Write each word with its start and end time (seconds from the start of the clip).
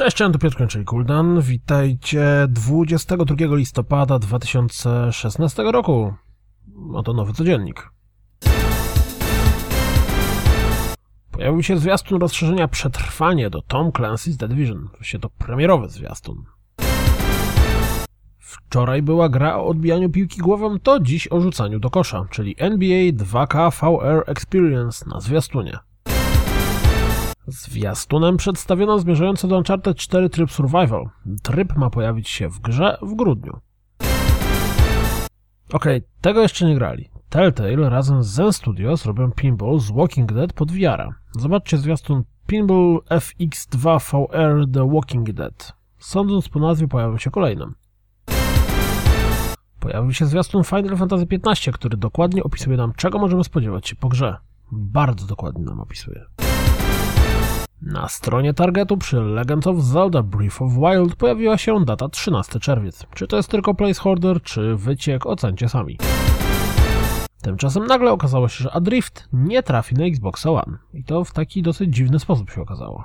Cześć, 0.00 0.16
to 0.16 0.38
Piotr 0.38 0.66
czyli 0.68 0.84
Kuldan. 0.84 1.40
Witajcie 1.40 2.46
22 2.48 3.56
listopada 3.56 4.18
2016 4.18 5.62
roku. 5.62 6.14
Oto 6.94 7.12
nowy 7.12 7.32
codziennik. 7.32 7.90
Pojawił 11.30 11.62
się 11.62 11.78
zwiastun 11.78 12.20
rozszerzenia 12.20 12.68
Przetrwanie 12.68 13.50
do 13.50 13.62
Tom 13.62 13.90
Clancy's 13.90 14.36
The 14.36 14.48
Division. 14.48 14.88
Właściwie 14.96 15.20
to 15.20 15.30
premierowy 15.30 15.88
zwiastun. 15.88 16.44
Wczoraj 18.38 19.02
była 19.02 19.28
gra 19.28 19.56
o 19.56 19.66
odbijaniu 19.66 20.10
piłki 20.10 20.38
głową, 20.38 20.78
to 20.78 21.00
dziś 21.00 21.32
o 21.32 21.40
rzucaniu 21.40 21.80
do 21.80 21.90
kosza, 21.90 22.26
czyli 22.30 22.54
NBA 22.58 23.12
2K 23.12 23.70
VR 23.70 24.30
Experience 24.30 25.10
na 25.10 25.20
zwiastunie. 25.20 25.78
Zwiastunem 27.50 28.36
przedstawiono 28.36 28.98
zmierzający 28.98 29.48
do 29.48 29.56
Uncharted 29.56 29.96
4 29.96 30.30
tryb 30.30 30.50
Survival. 30.50 31.10
Tryb 31.42 31.76
ma 31.76 31.90
pojawić 31.90 32.28
się 32.28 32.48
w 32.48 32.60
grze 32.60 32.98
w 33.02 33.14
grudniu. 33.14 33.60
Okej, 35.72 35.96
okay, 35.96 36.02
tego 36.20 36.42
jeszcze 36.42 36.66
nie 36.66 36.74
grali. 36.74 37.10
Telltale 37.28 37.90
razem 37.90 38.22
z 38.22 38.26
Zen 38.26 38.52
Studios 38.52 39.04
robią 39.04 39.32
pinball 39.32 39.78
z 39.78 39.90
Walking 39.90 40.32
Dead 40.32 40.52
pod 40.52 40.72
VR. 40.72 41.14
Zobaczcie 41.32 41.78
zwiastun 41.78 42.24
Pinball 42.46 43.00
FX2 43.10 44.00
VR 44.00 44.72
The 44.72 44.90
Walking 44.94 45.32
Dead. 45.32 45.72
Sądząc 45.98 46.48
po 46.48 46.58
nazwie 46.58 46.88
pojawią 46.88 47.18
się 47.18 47.30
kolejnym. 47.30 47.74
Pojawił 49.80 50.12
się 50.12 50.26
zwiastun 50.26 50.64
Final 50.64 50.96
Fantasy 50.96 51.26
XV, 51.46 51.72
który 51.72 51.96
dokładnie 51.96 52.42
opisuje 52.42 52.76
nam, 52.76 52.92
czego 52.96 53.18
możemy 53.18 53.44
spodziewać 53.44 53.88
się 53.88 53.96
po 53.96 54.08
grze. 54.08 54.36
Bardzo 54.72 55.26
dokładnie 55.26 55.64
nam 55.64 55.80
opisuje. 55.80 56.24
Na 57.82 58.08
stronie 58.08 58.54
targetu 58.54 58.96
przy 58.96 59.16
Legend 59.16 59.66
of 59.66 59.76
Zelda 59.78 60.22
Breath 60.22 60.62
of 60.62 60.72
Wild 60.72 61.16
pojawiła 61.16 61.58
się 61.58 61.84
data 61.84 62.08
13 62.08 62.60
czerwiec. 62.60 63.06
Czy 63.14 63.26
to 63.26 63.36
jest 63.36 63.48
tylko 63.48 63.74
placeholder, 63.74 64.42
czy 64.42 64.76
wyciek, 64.76 65.26
ocencie 65.26 65.68
sami. 65.68 65.98
Tymczasem 67.42 67.86
nagle 67.86 68.12
okazało 68.12 68.48
się, 68.48 68.64
że 68.64 68.72
Adrift 68.72 69.28
nie 69.32 69.62
trafi 69.62 69.94
na 69.94 70.04
Xbox 70.04 70.46
One. 70.46 70.78
I 70.94 71.04
to 71.04 71.24
w 71.24 71.32
taki 71.32 71.62
dosyć 71.62 71.94
dziwny 71.94 72.18
sposób 72.18 72.50
się 72.50 72.62
okazało. 72.62 73.04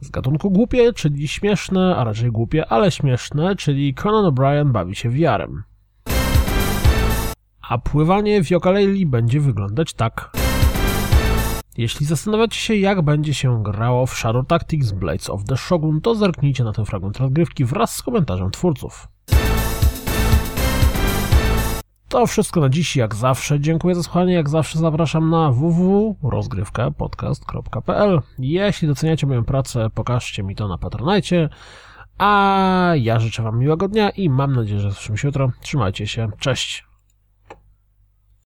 Z 0.00 0.10
gatunku 0.10 0.50
głupie, 0.50 0.92
czyli 0.92 1.28
śmieszne, 1.28 1.96
a 1.96 2.04
raczej 2.04 2.30
głupie, 2.30 2.66
ale 2.66 2.90
śmieszne, 2.90 3.56
czyli 3.56 3.94
Conan 3.94 4.34
O'Brien 4.34 4.72
bawi 4.72 4.94
się 4.94 5.10
wiarem. 5.10 5.62
A 7.68 7.78
pływanie 7.78 8.44
w 8.44 8.50
Yokaleli 8.50 9.06
będzie 9.06 9.40
wyglądać 9.40 9.94
tak. 9.94 10.41
Jeśli 11.82 12.06
zastanawiacie 12.06 12.60
się, 12.60 12.76
jak 12.76 13.02
będzie 13.02 13.34
się 13.34 13.62
grało 13.62 14.06
w 14.06 14.14
Shadow 14.14 14.46
Tactics 14.46 14.92
Blades 14.92 15.30
of 15.30 15.44
the 15.44 15.56
Shogun, 15.56 16.00
to 16.00 16.14
zerknijcie 16.14 16.64
na 16.64 16.72
ten 16.72 16.84
fragment 16.84 17.16
rozgrywki 17.16 17.64
wraz 17.64 17.96
z 17.96 18.02
komentarzem 18.02 18.50
twórców. 18.50 19.08
To 22.08 22.26
wszystko 22.26 22.60
na 22.60 22.68
dziś, 22.68 22.96
jak 22.96 23.14
zawsze. 23.14 23.60
Dziękuję 23.60 23.94
za 23.94 24.02
słuchanie. 24.02 24.34
Jak 24.34 24.48
zawsze 24.48 24.78
zapraszam 24.78 25.30
na 25.30 25.52
www.rozgrywkapodcast.pl. 25.52 28.20
Jeśli 28.38 28.88
doceniacie 28.88 29.26
moją 29.26 29.44
pracę, 29.44 29.90
pokażcie 29.94 30.42
mi 30.42 30.56
to 30.56 30.68
na 30.68 30.78
Patronajcie. 30.78 31.48
A 32.18 32.92
ja 32.96 33.18
życzę 33.18 33.42
Wam 33.42 33.58
miłego 33.58 33.88
dnia 33.88 34.10
i 34.10 34.30
mam 34.30 34.56
nadzieję, 34.56 34.80
że 34.80 34.92
słyszymy 34.92 35.18
się 35.18 35.28
jutro. 35.28 35.50
Trzymajcie 35.60 36.06
się. 36.06 36.28
Cześć! 36.38 36.91